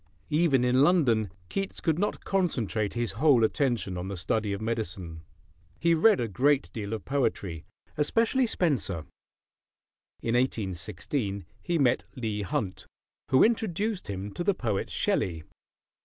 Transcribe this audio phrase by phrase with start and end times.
[0.31, 5.21] Even in London, Keats could not concentrate his whole attention on the study of medicine.
[5.79, 7.65] He read a great deal of poetry,
[7.97, 9.05] especially Spenser.
[10.23, 12.87] In 1816 he met Leigh Hunt,
[13.29, 15.43] who introduced him to the poet Shelley.